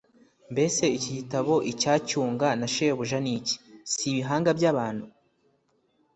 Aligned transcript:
mbese 0.53 0.83
iki 0.97 1.09
kigabo 1.17 1.55
icyacyunga 1.71 2.47
na 2.59 2.67
shebuja 2.73 3.17
ni 3.23 3.31
iki? 3.37 3.55
si 3.91 4.01
ibihanga 4.11 4.49
by’aba 4.57 4.77
bantu? 4.77 5.05